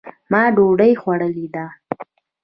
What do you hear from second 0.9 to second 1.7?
خوړلې ده